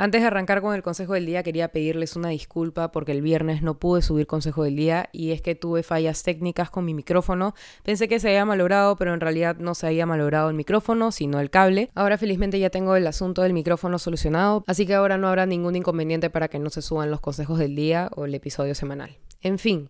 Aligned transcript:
Antes 0.00 0.20
de 0.20 0.28
arrancar 0.28 0.62
con 0.62 0.76
el 0.76 0.84
consejo 0.84 1.14
del 1.14 1.26
día, 1.26 1.42
quería 1.42 1.72
pedirles 1.72 2.14
una 2.14 2.28
disculpa 2.28 2.92
porque 2.92 3.10
el 3.10 3.20
viernes 3.20 3.62
no 3.62 3.80
pude 3.80 4.00
subir 4.00 4.28
consejo 4.28 4.62
del 4.62 4.76
día 4.76 5.08
y 5.10 5.32
es 5.32 5.42
que 5.42 5.56
tuve 5.56 5.82
fallas 5.82 6.22
técnicas 6.22 6.70
con 6.70 6.84
mi 6.84 6.94
micrófono. 6.94 7.52
Pensé 7.82 8.06
que 8.06 8.20
se 8.20 8.28
había 8.28 8.44
malogrado, 8.44 8.94
pero 8.94 9.12
en 9.12 9.18
realidad 9.18 9.56
no 9.56 9.74
se 9.74 9.88
había 9.88 10.06
malogrado 10.06 10.50
el 10.50 10.54
micrófono, 10.54 11.10
sino 11.10 11.40
el 11.40 11.50
cable. 11.50 11.90
Ahora 11.96 12.16
felizmente 12.16 12.60
ya 12.60 12.70
tengo 12.70 12.94
el 12.94 13.08
asunto 13.08 13.42
del 13.42 13.52
micrófono 13.52 13.98
solucionado, 13.98 14.62
así 14.68 14.86
que 14.86 14.94
ahora 14.94 15.18
no 15.18 15.26
habrá 15.26 15.46
ningún 15.46 15.74
inconveniente 15.74 16.30
para 16.30 16.46
que 16.46 16.60
no 16.60 16.70
se 16.70 16.80
suban 16.80 17.10
los 17.10 17.20
consejos 17.20 17.58
del 17.58 17.74
día 17.74 18.08
o 18.14 18.24
el 18.24 18.36
episodio 18.36 18.76
semanal. 18.76 19.18
En 19.40 19.58
fin, 19.58 19.88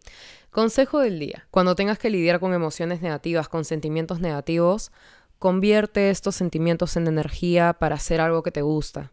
consejo 0.50 1.00
del 1.00 1.18
día. 1.18 1.46
Cuando 1.50 1.76
tengas 1.76 1.98
que 1.98 2.08
lidiar 2.08 2.40
con 2.40 2.54
emociones 2.54 3.02
negativas, 3.02 3.50
con 3.50 3.66
sentimientos 3.66 4.20
negativos, 4.20 4.90
convierte 5.38 6.08
estos 6.08 6.34
sentimientos 6.34 6.96
en 6.96 7.08
energía 7.08 7.74
para 7.74 7.96
hacer 7.96 8.22
algo 8.22 8.42
que 8.42 8.52
te 8.52 8.62
gusta. 8.62 9.12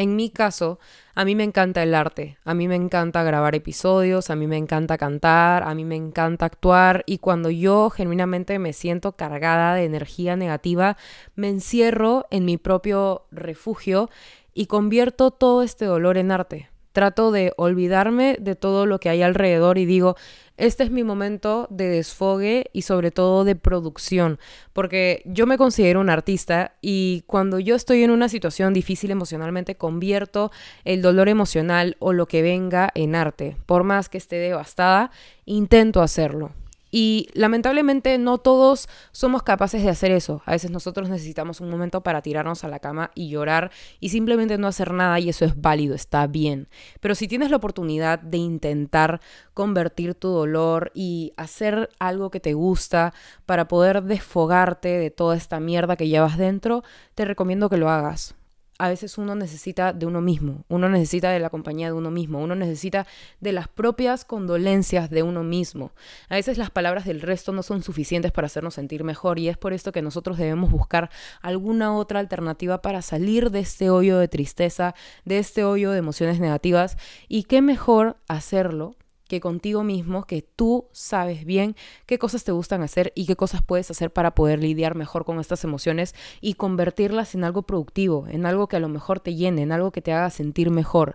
En 0.00 0.16
mi 0.16 0.30
caso, 0.30 0.78
a 1.14 1.26
mí 1.26 1.34
me 1.34 1.44
encanta 1.44 1.82
el 1.82 1.94
arte, 1.94 2.38
a 2.46 2.54
mí 2.54 2.68
me 2.68 2.74
encanta 2.74 3.22
grabar 3.22 3.54
episodios, 3.54 4.30
a 4.30 4.34
mí 4.34 4.46
me 4.46 4.56
encanta 4.56 4.96
cantar, 4.96 5.62
a 5.62 5.74
mí 5.74 5.84
me 5.84 5.94
encanta 5.94 6.46
actuar 6.46 7.02
y 7.04 7.18
cuando 7.18 7.50
yo 7.50 7.90
genuinamente 7.90 8.58
me 8.58 8.72
siento 8.72 9.12
cargada 9.12 9.74
de 9.74 9.84
energía 9.84 10.36
negativa, 10.36 10.96
me 11.34 11.50
encierro 11.50 12.24
en 12.30 12.46
mi 12.46 12.56
propio 12.56 13.26
refugio 13.30 14.08
y 14.54 14.68
convierto 14.68 15.32
todo 15.32 15.62
este 15.62 15.84
dolor 15.84 16.16
en 16.16 16.32
arte. 16.32 16.69
Trato 16.92 17.30
de 17.30 17.52
olvidarme 17.56 18.36
de 18.40 18.56
todo 18.56 18.86
lo 18.86 18.98
que 18.98 19.08
hay 19.08 19.22
alrededor 19.22 19.78
y 19.78 19.84
digo, 19.86 20.16
este 20.56 20.82
es 20.84 20.90
mi 20.90 21.04
momento 21.04 21.66
de 21.70 21.88
desfogue 21.88 22.66
y 22.72 22.82
sobre 22.82 23.10
todo 23.10 23.44
de 23.44 23.56
producción, 23.56 24.38
porque 24.74 25.22
yo 25.24 25.46
me 25.46 25.56
considero 25.56 26.00
un 26.00 26.10
artista 26.10 26.74
y 26.82 27.24
cuando 27.26 27.58
yo 27.58 27.74
estoy 27.74 28.02
en 28.02 28.10
una 28.10 28.28
situación 28.28 28.74
difícil 28.74 29.10
emocionalmente, 29.10 29.76
convierto 29.76 30.50
el 30.84 31.00
dolor 31.00 31.30
emocional 31.30 31.96
o 31.98 32.12
lo 32.12 32.26
que 32.26 32.42
venga 32.42 32.90
en 32.94 33.14
arte. 33.14 33.56
Por 33.64 33.84
más 33.84 34.10
que 34.10 34.18
esté 34.18 34.36
devastada, 34.36 35.10
intento 35.46 36.02
hacerlo. 36.02 36.52
Y 36.90 37.28
lamentablemente 37.34 38.18
no 38.18 38.38
todos 38.38 38.88
somos 39.12 39.42
capaces 39.42 39.82
de 39.82 39.90
hacer 39.90 40.10
eso. 40.10 40.42
A 40.44 40.52
veces 40.52 40.70
nosotros 40.70 41.08
necesitamos 41.08 41.60
un 41.60 41.70
momento 41.70 42.02
para 42.02 42.22
tirarnos 42.22 42.64
a 42.64 42.68
la 42.68 42.80
cama 42.80 43.10
y 43.14 43.28
llorar 43.28 43.70
y 44.00 44.08
simplemente 44.08 44.58
no 44.58 44.66
hacer 44.66 44.92
nada 44.92 45.20
y 45.20 45.28
eso 45.28 45.44
es 45.44 45.60
válido, 45.60 45.94
está 45.94 46.26
bien. 46.26 46.68
Pero 47.00 47.14
si 47.14 47.28
tienes 47.28 47.50
la 47.50 47.56
oportunidad 47.56 48.18
de 48.18 48.38
intentar 48.38 49.20
convertir 49.54 50.14
tu 50.14 50.28
dolor 50.28 50.90
y 50.94 51.32
hacer 51.36 51.90
algo 51.98 52.30
que 52.30 52.40
te 52.40 52.54
gusta 52.54 53.12
para 53.46 53.68
poder 53.68 54.02
desfogarte 54.02 54.88
de 54.88 55.10
toda 55.10 55.36
esta 55.36 55.60
mierda 55.60 55.96
que 55.96 56.08
llevas 56.08 56.36
dentro, 56.38 56.82
te 57.14 57.24
recomiendo 57.24 57.68
que 57.68 57.76
lo 57.76 57.88
hagas 57.90 58.34
a 58.80 58.88
veces 58.88 59.18
uno 59.18 59.34
necesita 59.34 59.92
de 59.92 60.06
uno 60.06 60.22
mismo, 60.22 60.64
uno 60.68 60.88
necesita 60.88 61.30
de 61.30 61.38
la 61.38 61.50
compañía 61.50 61.88
de 61.88 61.92
uno 61.92 62.10
mismo, 62.10 62.40
uno 62.40 62.54
necesita 62.54 63.06
de 63.40 63.52
las 63.52 63.68
propias 63.68 64.24
condolencias 64.24 65.10
de 65.10 65.22
uno 65.22 65.44
mismo. 65.44 65.92
A 66.30 66.36
veces 66.36 66.56
las 66.56 66.70
palabras 66.70 67.04
del 67.04 67.20
resto 67.20 67.52
no 67.52 67.62
son 67.62 67.82
suficientes 67.82 68.32
para 68.32 68.46
hacernos 68.46 68.74
sentir 68.74 69.04
mejor 69.04 69.38
y 69.38 69.48
es 69.48 69.58
por 69.58 69.74
esto 69.74 69.92
que 69.92 70.00
nosotros 70.00 70.38
debemos 70.38 70.70
buscar 70.70 71.10
alguna 71.42 71.94
otra 71.94 72.20
alternativa 72.20 72.80
para 72.80 73.02
salir 73.02 73.50
de 73.50 73.60
este 73.60 73.90
hoyo 73.90 74.18
de 74.18 74.28
tristeza, 74.28 74.94
de 75.26 75.38
este 75.38 75.62
hoyo 75.62 75.90
de 75.90 75.98
emociones 75.98 76.40
negativas 76.40 76.96
y 77.28 77.44
qué 77.44 77.60
mejor 77.60 78.16
hacerlo 78.28 78.96
que 79.30 79.40
contigo 79.40 79.84
mismo, 79.84 80.24
que 80.24 80.42
tú 80.42 80.88
sabes 80.90 81.44
bien 81.44 81.76
qué 82.04 82.18
cosas 82.18 82.42
te 82.42 82.50
gustan 82.50 82.82
hacer 82.82 83.12
y 83.14 83.26
qué 83.26 83.36
cosas 83.36 83.62
puedes 83.62 83.88
hacer 83.88 84.12
para 84.12 84.34
poder 84.34 84.58
lidiar 84.58 84.96
mejor 84.96 85.24
con 85.24 85.38
estas 85.38 85.62
emociones 85.62 86.16
y 86.40 86.54
convertirlas 86.54 87.36
en 87.36 87.44
algo 87.44 87.62
productivo, 87.62 88.26
en 88.28 88.44
algo 88.44 88.66
que 88.66 88.76
a 88.76 88.80
lo 88.80 88.88
mejor 88.88 89.20
te 89.20 89.36
llene, 89.36 89.62
en 89.62 89.70
algo 89.70 89.92
que 89.92 90.02
te 90.02 90.12
haga 90.12 90.30
sentir 90.30 90.70
mejor. 90.70 91.14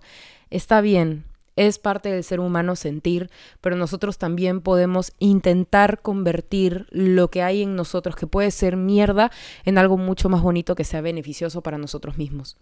Está 0.50 0.80
bien, 0.80 1.26
es 1.58 1.78
parte 1.78 2.10
del 2.10 2.24
ser 2.24 2.40
humano 2.40 2.78
sentir, 2.78 3.30
pero 3.60 3.76
nosotros 3.76 4.18
también 4.18 4.62
podemos 4.62 5.12
intentar 5.20 6.02
convertir 6.02 6.88
lo 6.92 7.30
que 7.30 7.44
hay 7.44 7.64
en 7.64 7.76
nosotros, 7.76 8.16
que 8.16 8.28
puede 8.28 8.52
ser 8.52 8.78
mierda, 8.78 9.30
en 9.66 9.78
algo 9.78 9.98
mucho 9.98 10.30
más 10.30 10.42
bonito 10.42 10.76
que 10.76 10.86
sea 10.86 11.02
beneficioso 11.02 11.62
para 11.62 11.78
nosotros 11.78 12.18
mismos. 12.18 12.56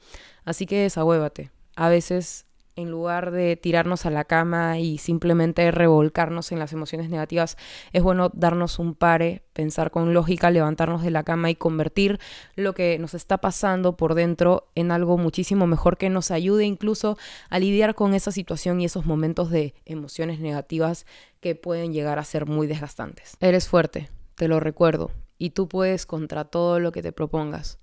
Así 0.45 0.65
que 0.65 0.81
desahuévate. 0.81 1.51
A 1.75 1.89
veces 1.89 2.47
en 2.75 2.89
lugar 2.89 3.31
de 3.31 3.55
tirarnos 3.55 4.05
a 4.05 4.09
la 4.09 4.25
cama 4.25 4.79
y 4.79 4.97
simplemente 4.97 5.69
revolcarnos 5.71 6.51
en 6.51 6.59
las 6.59 6.73
emociones 6.73 7.09
negativas, 7.09 7.57
es 7.91 8.03
bueno 8.03 8.29
darnos 8.33 8.79
un 8.79 8.95
pare, 8.95 9.43
pensar 9.53 9.91
con 9.91 10.13
lógica, 10.13 10.51
levantarnos 10.51 11.03
de 11.03 11.11
la 11.11 11.23
cama 11.23 11.49
y 11.49 11.55
convertir 11.55 12.19
lo 12.55 12.73
que 12.73 12.97
nos 12.99 13.13
está 13.13 13.37
pasando 13.37 13.95
por 13.95 14.15
dentro 14.15 14.67
en 14.75 14.91
algo 14.91 15.17
muchísimo 15.17 15.67
mejor 15.67 15.97
que 15.97 16.09
nos 16.09 16.31
ayude 16.31 16.65
incluso 16.65 17.17
a 17.49 17.59
lidiar 17.59 17.95
con 17.95 18.13
esa 18.13 18.31
situación 18.31 18.81
y 18.81 18.85
esos 18.85 19.05
momentos 19.05 19.49
de 19.49 19.73
emociones 19.85 20.39
negativas 20.39 21.05
que 21.39 21.55
pueden 21.55 21.93
llegar 21.93 22.19
a 22.19 22.23
ser 22.23 22.45
muy 22.45 22.67
desgastantes. 22.67 23.37
Eres 23.39 23.67
fuerte, 23.67 24.09
te 24.35 24.47
lo 24.47 24.59
recuerdo, 24.59 25.11
y 25.37 25.51
tú 25.51 25.67
puedes 25.67 26.05
contra 26.05 26.45
todo 26.45 26.79
lo 26.79 26.91
que 26.91 27.01
te 27.01 27.11
propongas. 27.11 27.79